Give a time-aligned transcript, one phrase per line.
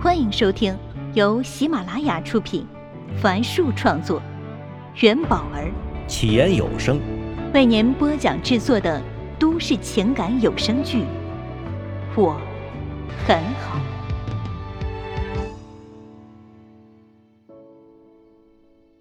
[0.00, 0.78] 欢迎收听
[1.12, 2.64] 由喜马拉雅出品，
[3.20, 4.22] 凡树创作，
[5.00, 5.72] 元宝儿。
[6.06, 7.00] 起言有声。
[7.52, 9.02] 为您播讲制作的
[9.40, 10.98] 都市情感有声剧
[12.16, 12.40] 《我
[13.26, 13.80] 很好》，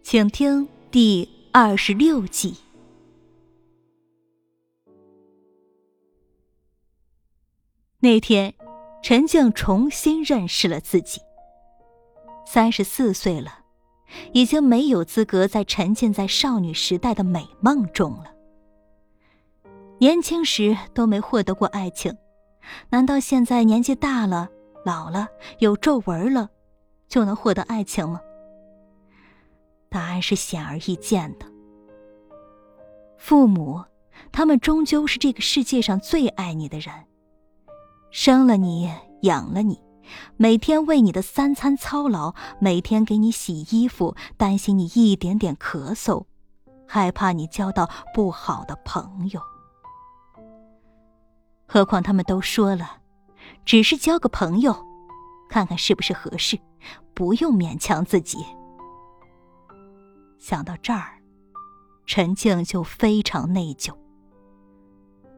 [0.00, 2.54] 请听第二十六集。
[7.98, 8.54] 那天，
[9.04, 11.20] 陈静重新认识了自己。
[12.46, 13.58] 三十四岁了，
[14.32, 18.32] 已经没有资格再沉浸在少女时代的美梦中了。
[19.98, 22.16] 年轻时都没获得过爱情，
[22.88, 24.48] 难道现在年纪大了、
[24.86, 26.48] 老了、有皱纹了，
[27.06, 28.22] 就能获得爱情吗？
[29.90, 31.44] 答案是显而易见的。
[33.18, 33.84] 父母，
[34.32, 36.90] 他们终究是这个世界上最爱你的人。
[38.14, 38.88] 生了你，
[39.22, 39.82] 养了你，
[40.36, 46.24] 每天为你的三餐操劳，每天给你洗衣服，担心你一点点咳嗽，
[46.86, 49.40] 害怕你交到不好的朋友。
[51.66, 52.98] 何况他们都说了，
[53.64, 54.76] 只是交个朋友，
[55.50, 56.56] 看看是不是合适，
[57.14, 58.38] 不用勉强自己。
[60.38, 61.18] 想到这儿，
[62.06, 63.92] 陈静就非常内疚。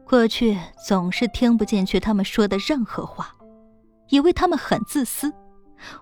[0.09, 3.35] 过去总是听不进去他们说的任何话，
[4.07, 5.33] 以为他们很自私，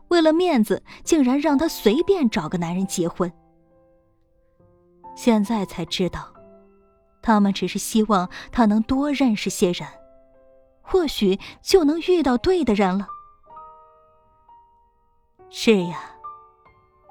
[0.10, 3.32] 为了面子竟然让他随便找个男人结婚。
[5.16, 6.32] 现在才知道，
[7.24, 9.88] 他们只是希望他能多认识些人，
[10.84, 13.08] 或许就能遇到对的人了。
[15.50, 16.00] 是呀，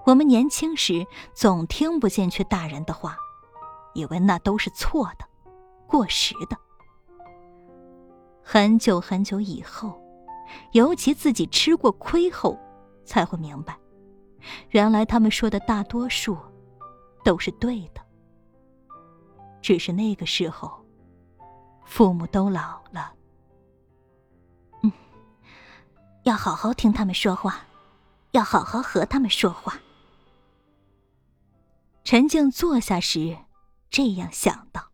[0.05, 3.19] 我们年轻时总听不进去大人的话，
[3.95, 5.27] 以为那都是错的、
[5.89, 6.57] 过时的。
[8.45, 9.99] 很久很久以后，
[10.73, 12.59] 尤其自己吃过亏后，
[13.05, 13.77] 才会明白，
[14.69, 16.37] 原来他们说的大多数
[17.25, 18.05] 都是对的。
[19.63, 20.85] 只是那个时候，
[21.87, 23.15] 父母都老了。
[24.83, 24.93] 嗯，
[26.25, 27.65] 要好好听他们说话，
[28.33, 29.81] 要好好和他们说话。
[32.05, 33.39] 陈静坐下时，
[33.89, 34.94] 这样想到。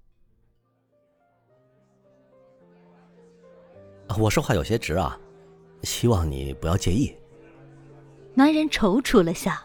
[4.19, 5.19] 我说话有些直啊，
[5.83, 7.15] 希望你不要介意。
[8.35, 9.63] 男人踌躇了下，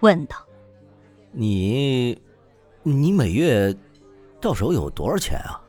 [0.00, 0.36] 问道
[1.32, 2.20] ：“你，
[2.82, 3.74] 你每月
[4.40, 5.60] 到手有多少钱啊？”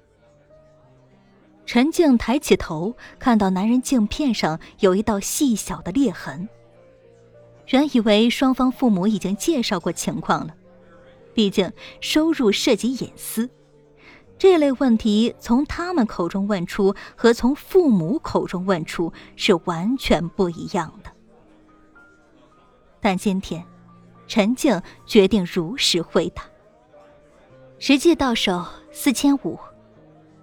[1.65, 6.47] 陈静抬起头，看到男人镜片上有一道细小的裂痕。
[7.69, 10.53] 原以为双方父母已经介绍过情况了，
[11.33, 13.49] 毕竟收入涉及隐私。
[14.37, 21.09] 这类问题从他们口中问出和从父母口中问出是完全不一样的。
[22.99, 23.63] 但今天，
[24.27, 26.43] 陈静决定如实回答。
[27.79, 29.59] 实际到手四千五。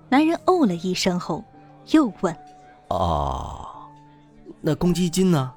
[0.08, 1.44] 男人哦了一声后，
[1.92, 2.36] 又问
[2.88, 3.88] ：“哦，
[4.60, 5.52] 那公积金呢？”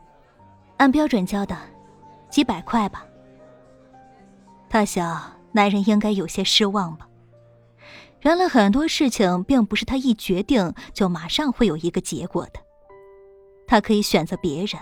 [0.77, 1.57] 按标准交的，
[2.29, 3.05] 几百块吧。
[4.69, 5.21] 他想，
[5.51, 7.07] 男人应该有些失望吧。
[8.23, 12.59] 原来很多事情并不是他一决定就马上会有一个结果的，
[13.67, 14.81] 他可以选择别人，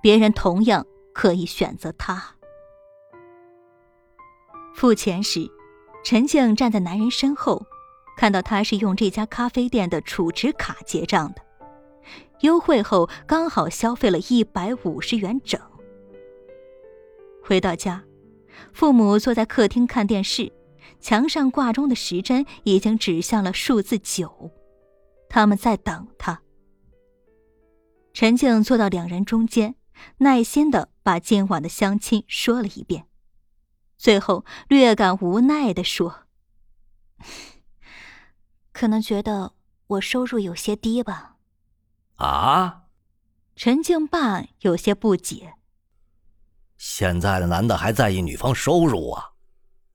[0.00, 2.36] 别人同样可以选择他。
[4.72, 5.50] 付钱时，
[6.04, 7.66] 陈静站在男人身后，
[8.16, 11.42] 看到他是用这家咖啡店的储值卡结账的，
[12.42, 15.60] 优惠后刚好消费了一百五十元整。
[17.42, 18.04] 回到家，
[18.72, 20.52] 父母坐在客厅看电视。
[21.00, 24.50] 墙上挂钟的时针已经指向了数字九，
[25.28, 26.42] 他们在等他。
[28.12, 29.76] 陈静坐到两人中间，
[30.18, 33.06] 耐心的把今晚的相亲说了一遍，
[33.96, 36.26] 最后略感无奈的说
[38.72, 39.54] ：“可能觉得
[39.86, 41.36] 我收入有些低吧。”
[42.16, 42.82] 啊！
[43.56, 45.54] 陈静爸有些不解
[46.76, 49.29] ：“现在的男的还在意女方收入啊？”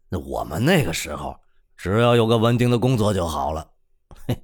[0.10, 1.40] 那我们那个时候，
[1.76, 3.74] 只要有个稳定的工作就好了。
[4.28, 4.44] 嘿，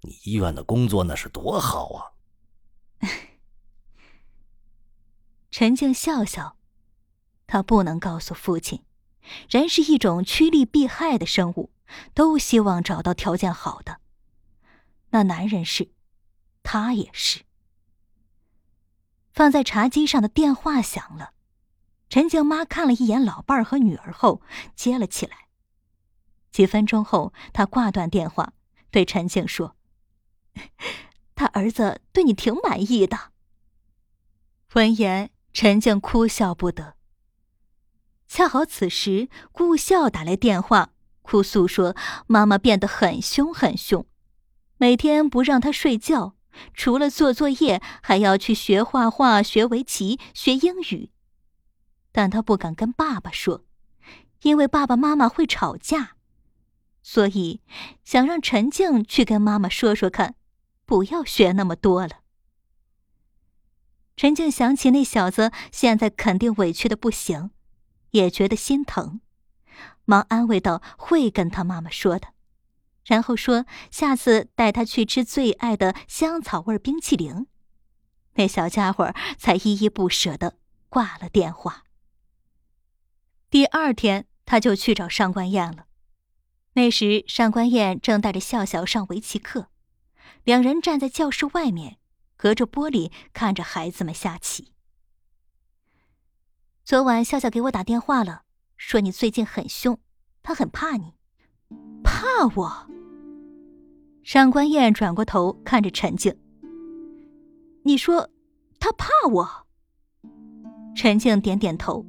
[0.00, 2.12] 你医院的工作那是多好啊！
[5.50, 6.56] 陈静笑笑，
[7.46, 8.84] 他不能告诉父亲，
[9.48, 11.70] 人是一种趋利避害的生物，
[12.14, 14.00] 都希望找到条件好的。
[15.10, 15.92] 那男人是，
[16.62, 17.42] 他也是。
[19.32, 21.32] 放在茶几上的电话响了。
[22.12, 24.42] 陈静妈看了一眼老伴儿和女儿后，
[24.76, 25.48] 接了起来。
[26.50, 28.52] 几分钟后，她挂断电话，
[28.90, 29.76] 对陈静说
[31.34, 33.30] ：“他儿子对你挺满意的。”
[34.74, 36.96] 闻言，陈静哭笑不得。
[38.28, 40.90] 恰好此时，顾笑打来电话，
[41.22, 44.04] 哭诉说妈妈变得很凶很凶，
[44.76, 46.36] 每天不让他睡觉，
[46.74, 51.08] 除了做作业，还要去学画画、学围棋、学英语。
[52.12, 53.64] 但他不敢跟爸爸说，
[54.42, 56.16] 因为爸爸妈妈会吵架，
[57.02, 57.60] 所以
[58.04, 60.36] 想让陈静去跟妈妈说说看，
[60.84, 62.20] 不要学那么多了。
[64.14, 67.50] 陈静想起那小子现在肯定委屈的不行。
[68.12, 69.22] 也觉得心疼，
[70.04, 72.28] 忙安慰道：“会跟他妈妈说的。”
[73.06, 77.46] 然后说：“下次带他去吃最爱的香草味冰淇淋。”
[78.36, 80.58] 那小家伙才依依不舍的
[80.90, 81.81] 挂了电话。
[83.52, 85.84] 第二天，他就去找上官燕了。
[86.72, 89.66] 那时，上官燕正带着笑笑上围棋课，
[90.42, 91.98] 两人站在教室外面，
[92.38, 94.72] 隔着玻璃看着孩子们下棋。
[96.82, 98.44] 昨晚笑笑给我打电话了，
[98.78, 99.98] 说你最近很凶，
[100.42, 101.12] 他很怕你，
[102.02, 102.22] 怕
[102.56, 102.90] 我。
[104.24, 106.34] 上官燕转过头看着陈静，
[107.84, 108.30] 你说
[108.80, 109.66] 他怕我？
[110.96, 112.06] 陈静点点头。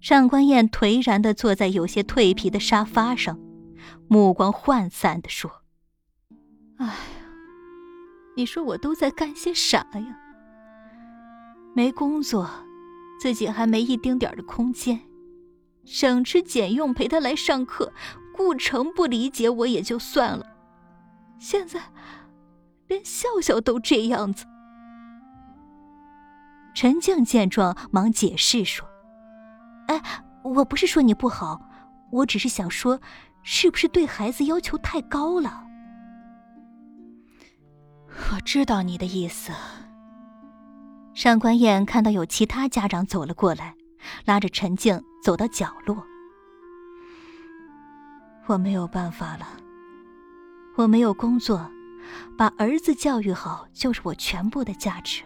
[0.00, 3.38] 上官燕颓然的坐在有些蜕皮的沙发上，
[4.08, 5.50] 目光涣散的说
[6.78, 6.94] ：“哎呀，
[8.36, 10.18] 你说我都在干些啥呀？
[11.74, 12.48] 没工作。”
[13.18, 15.00] 自己还没一丁点的空间，
[15.86, 17.90] 省吃俭用陪他来上课，
[18.36, 20.46] 顾城不理解我也就算了，
[21.38, 21.80] 现在
[22.88, 24.44] 连笑笑都这样子。
[26.74, 28.86] 陈静见状，忙解释说：“，
[30.54, 31.60] 我不是说你不好，
[32.10, 33.00] 我只是想说，
[33.42, 35.64] 是不是对孩子要求太高了？”
[38.32, 39.52] 我知道你的意思。
[41.14, 43.74] 上官燕看到有其他家长走了过来，
[44.24, 46.02] 拉着陈静走到角落。
[48.46, 49.46] 我没有办法了，
[50.76, 51.68] 我没有工作，
[52.38, 55.22] 把儿子教育好就是我全部的价值。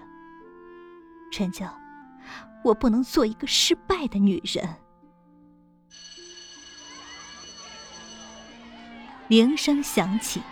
[1.30, 1.68] 陈静，
[2.64, 4.68] 我不能做一个失败的女人。
[9.30, 10.42] 铃声响起，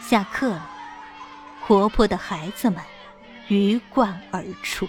[0.00, 0.68] 下课了，
[1.62, 2.82] 活泼的孩子们。
[3.46, 4.88] 鱼贯而出。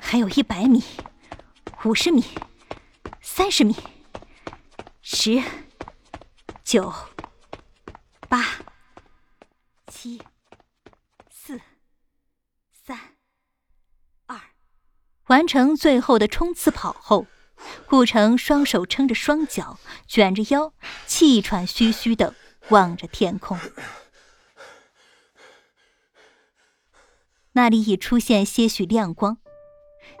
[0.00, 0.82] 还有一百米，
[1.84, 2.24] 五十米，
[3.32, 3.76] 三十米，
[5.02, 5.40] 十，
[6.64, 6.92] 九，
[8.28, 8.44] 八。
[9.86, 10.20] 七、
[11.30, 11.60] 四、
[12.72, 12.98] 三、
[14.26, 14.36] 二，
[15.28, 17.28] 完成最后的冲刺跑后，
[17.86, 19.78] 顾城双手撑着双脚，
[20.08, 20.74] 卷着腰，
[21.06, 22.34] 气喘吁吁的
[22.70, 23.56] 望着天空。
[27.52, 29.38] 那里已出现些许亮光，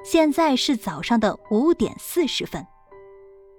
[0.04, 2.64] 现在是早上的五点四十分。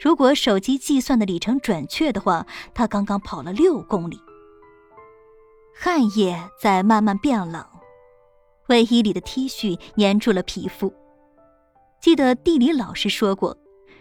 [0.01, 4.19] 如果手机计算的里程准确的话，他刚刚跑了六公里。
[5.75, 7.63] 汗液在慢慢变冷，
[8.67, 10.91] 卫衣里的 T 恤粘住了皮肤。
[12.01, 13.55] 记得地理老师说过，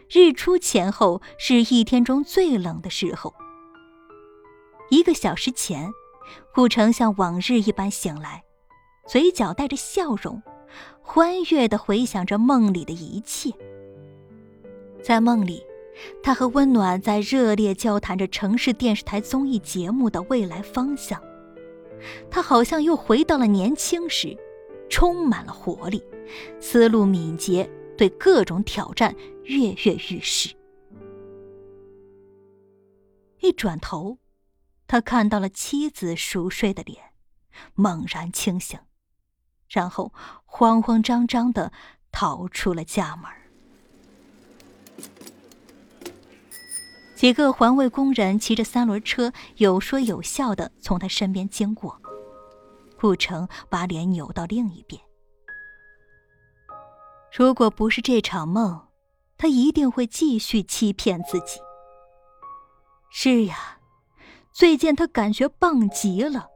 [0.09, 3.35] 日出前后是一天中最冷的时候。
[4.89, 5.91] 一个小时前，
[6.55, 8.43] 顾城像往日一般醒来，
[9.07, 10.43] 嘴角带着笑容，
[11.03, 13.53] 欢悦地回想着梦里的一切。
[15.03, 15.63] 在梦里，
[16.23, 21.23] 他和温暖在热烈交谈着城市电视台综艺节目的未来方向。
[22.31, 24.37] 他好像又回到了年轻时，
[24.89, 26.03] 充满了活力，
[26.59, 29.15] 思路敏捷，对各种挑战
[29.45, 30.55] 跃跃欲试。
[33.41, 34.19] 一转头，
[34.87, 36.99] 他看到了妻子熟睡的脸，
[37.75, 38.79] 猛然清醒，
[39.69, 40.13] 然后
[40.45, 41.73] 慌慌张张的
[42.11, 43.31] 逃出了家门。
[47.21, 52.01] 几个环卫工人骑着三轮车，有说有笑的从他身边经过。
[52.99, 54.99] 顾城把脸扭到另一边。
[57.31, 58.89] 如果不是这场梦，
[59.37, 61.61] 他一定会继续欺骗自己。
[63.11, 63.81] 是呀，
[64.51, 66.49] 最近他感觉棒极了，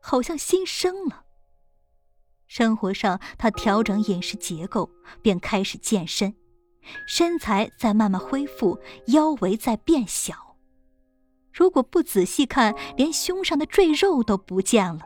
[0.00, 1.26] 好像新生了。
[2.48, 4.90] 生活上，他调整饮食结构，
[5.22, 6.34] 便开始健身。
[7.06, 10.56] 身材在慢慢恢复，腰围在变小。
[11.52, 15.00] 如果不仔细看，连胸上的赘肉都不见了。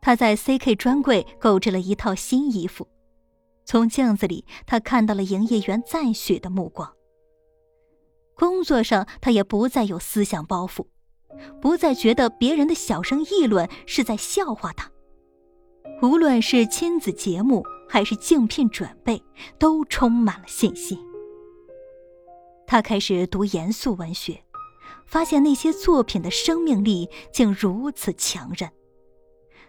[0.00, 2.86] 他在 CK 专柜购置了一套新衣服，
[3.64, 6.92] 从镜子里他看到了营业员赞许的目光。
[8.36, 10.86] 工作上，他也不再有思想包袱，
[11.60, 14.90] 不再觉得别人的小声议论是在笑话他。
[16.00, 19.22] 无论是亲子节目还是竞聘准备，
[19.58, 20.98] 都充满了信心。
[22.66, 24.44] 他开始读严肃文学，
[25.06, 28.70] 发现那些作品的生命力竟如此强韧，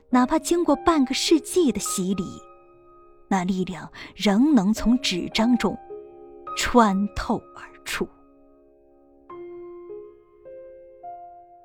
[0.10, 2.26] 哪怕经过半个世纪的洗礼，
[3.30, 5.78] 那力量仍能从纸张中
[6.58, 8.06] 穿透而出。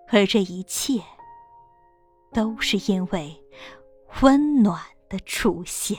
[0.08, 1.02] 而这一切，
[2.32, 3.34] 都是因为
[4.22, 5.98] 温暖的出现。